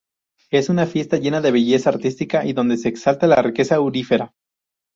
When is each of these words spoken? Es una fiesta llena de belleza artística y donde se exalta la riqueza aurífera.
Es 0.49 0.69
una 0.69 0.87
fiesta 0.87 1.17
llena 1.17 1.41
de 1.41 1.51
belleza 1.51 1.91
artística 1.91 2.43
y 2.43 2.53
donde 2.53 2.77
se 2.77 2.89
exalta 2.89 3.27
la 3.27 3.39
riqueza 3.39 3.75
aurífera. 3.75 4.33